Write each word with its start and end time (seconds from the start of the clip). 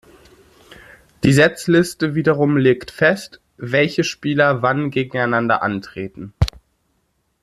Die 1.23 1.31
Setzliste 1.31 2.15
wiederum 2.15 2.57
legt 2.57 2.89
fest, 2.89 3.39
welche 3.57 4.03
Spieler 4.03 4.63
wann 4.63 4.89
gegeneinander 4.89 5.61
antreten. 5.61 6.33